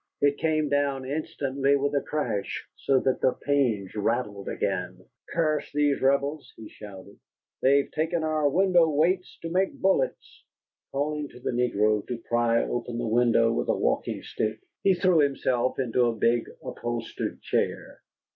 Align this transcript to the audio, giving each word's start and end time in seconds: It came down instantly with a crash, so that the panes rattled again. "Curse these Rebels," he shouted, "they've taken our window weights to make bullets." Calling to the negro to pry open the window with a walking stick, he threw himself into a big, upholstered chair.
It 0.19 0.39
came 0.39 0.67
down 0.67 1.05
instantly 1.05 1.75
with 1.75 1.93
a 1.93 2.01
crash, 2.01 2.65
so 2.75 2.99
that 3.01 3.21
the 3.21 3.33
panes 3.33 3.93
rattled 3.95 4.49
again. 4.49 5.05
"Curse 5.31 5.71
these 5.73 6.01
Rebels," 6.01 6.51
he 6.57 6.69
shouted, 6.69 7.19
"they've 7.61 7.87
taken 7.91 8.23
our 8.23 8.49
window 8.49 8.89
weights 8.89 9.37
to 9.43 9.51
make 9.51 9.79
bullets." 9.79 10.43
Calling 10.91 11.27
to 11.29 11.39
the 11.39 11.51
negro 11.51 12.03
to 12.07 12.17
pry 12.17 12.63
open 12.63 12.97
the 12.97 13.05
window 13.07 13.53
with 13.53 13.69
a 13.69 13.77
walking 13.77 14.23
stick, 14.23 14.57
he 14.81 14.95
threw 14.95 15.19
himself 15.19 15.77
into 15.77 16.07
a 16.07 16.15
big, 16.17 16.49
upholstered 16.65 17.39
chair. 17.43 18.01